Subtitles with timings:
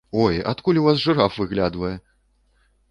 [0.21, 1.95] Ой, адкуль у вас жыраф выглядвае!